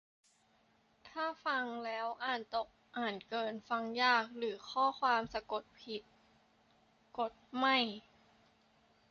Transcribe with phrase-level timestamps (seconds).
[1.07, 2.67] -ถ้าฟังแล้ว อ่านตก
[2.97, 6.01] อ่านเกิน ฟังยาก หรือข้อความสะกดผิด
[7.17, 7.77] กด "ไม่"